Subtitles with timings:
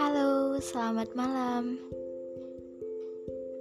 [0.00, 1.76] Halo, selamat malam.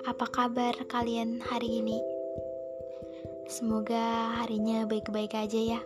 [0.07, 1.99] Apa kabar kalian hari ini?
[3.51, 5.81] Semoga harinya baik-baik aja ya.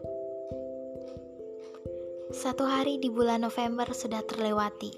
[2.30, 4.94] Satu hari di bulan November sudah terlewati.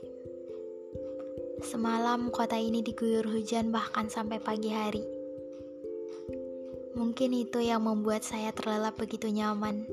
[1.63, 5.22] Semalam kota ini diguyur hujan bahkan sampai pagi hari.
[6.93, 9.89] Mungkin itu yang membuat saya terlelap begitu nyaman.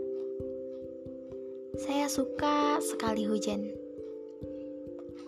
[1.81, 3.73] Saya suka sekali hujan.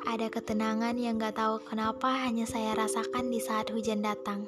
[0.05, 4.45] Ada ketenangan yang gak tahu kenapa hanya saya rasakan di saat hujan datang.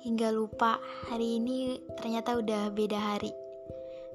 [0.00, 0.80] Hingga lupa
[1.12, 3.36] hari ini ternyata udah beda hari,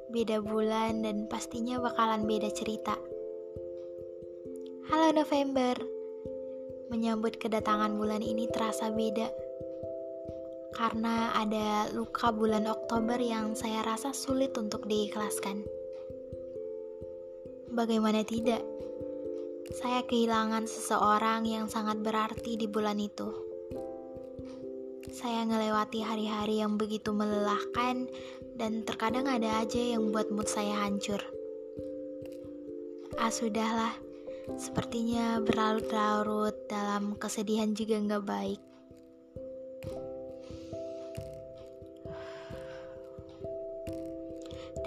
[0.10, 2.98] beda bulan, dan pastinya bakalan beda cerita.
[4.90, 5.77] Halo November,
[6.90, 9.47] menyambut kedatangan bulan ini terasa beda
[10.77, 15.66] karena ada luka bulan Oktober yang saya rasa sulit untuk diikhlaskan.
[17.73, 18.62] Bagaimana tidak?
[19.74, 23.26] Saya kehilangan seseorang yang sangat berarti di bulan itu.
[25.10, 28.05] Saya ngelewati hari-hari yang begitu melelahkan
[28.54, 31.20] dan terkadang ada aja yang buat mood saya hancur.
[33.18, 33.98] Ah sudahlah,
[34.62, 38.62] sepertinya berlarut-larut dalam kesedihan juga nggak baik.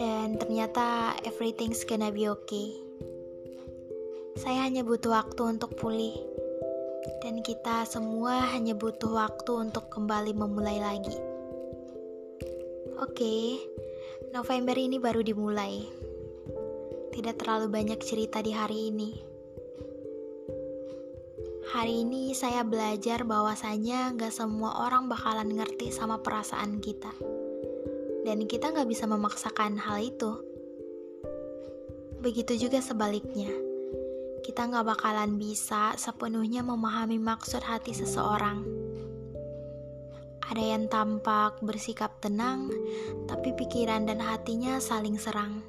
[0.00, 2.72] Dan ternyata everything's gonna be okay.
[4.40, 6.16] Saya hanya butuh waktu untuk pulih,
[7.20, 11.12] dan kita semua hanya butuh waktu untuk kembali memulai lagi.
[12.96, 13.44] Oke, okay,
[14.32, 15.84] November ini baru dimulai.
[17.12, 19.10] Tidak terlalu banyak cerita di hari ini.
[21.76, 27.39] Hari ini saya belajar bahwasanya gak semua orang bakalan ngerti sama perasaan kita
[28.24, 30.40] dan kita nggak bisa memaksakan hal itu.
[32.20, 33.48] Begitu juga sebaliknya,
[34.44, 38.60] kita nggak bakalan bisa sepenuhnya memahami maksud hati seseorang.
[40.50, 42.68] Ada yang tampak bersikap tenang,
[43.30, 45.62] tapi pikiran dan hatinya saling serang.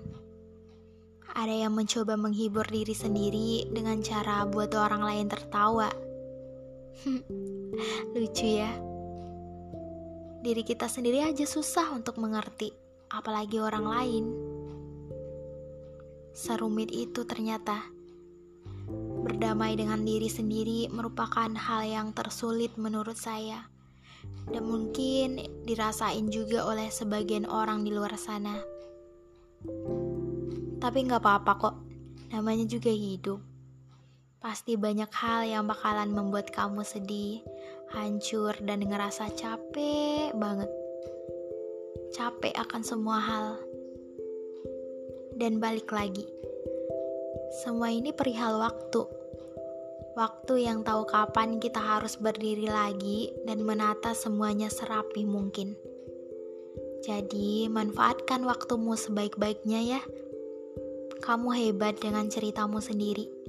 [1.32, 5.88] Ada yang mencoba menghibur diri sendiri dengan cara buat orang lain tertawa.
[8.18, 8.91] Lucu ya
[10.42, 12.74] diri kita sendiri aja susah untuk mengerti,
[13.14, 14.26] apalagi orang lain.
[16.34, 17.86] Serumit itu ternyata.
[19.22, 23.70] Berdamai dengan diri sendiri merupakan hal yang tersulit menurut saya.
[24.50, 25.38] Dan mungkin
[25.70, 28.58] dirasain juga oleh sebagian orang di luar sana.
[30.82, 31.76] Tapi nggak apa-apa kok,
[32.34, 33.38] namanya juga hidup.
[34.42, 37.46] Pasti banyak hal yang bakalan membuat kamu sedih,
[37.92, 40.72] hancur, dan ngerasa capek banget.
[42.12, 43.48] Capek akan semua hal.
[45.36, 46.28] Dan balik lagi.
[47.64, 49.04] Semua ini perihal waktu.
[50.16, 55.76] Waktu yang tahu kapan kita harus berdiri lagi dan menata semuanya serapi mungkin.
[57.02, 60.02] Jadi, manfaatkan waktumu sebaik-baiknya ya.
[61.24, 63.42] Kamu hebat dengan ceritamu sendiri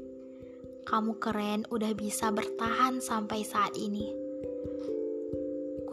[0.83, 4.22] kamu keren udah bisa bertahan sampai saat ini.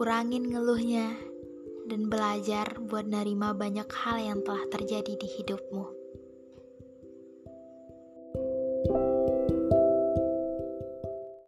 [0.00, 1.12] Kurangin ngeluhnya
[1.84, 5.84] dan belajar buat nerima banyak hal yang telah terjadi di hidupmu.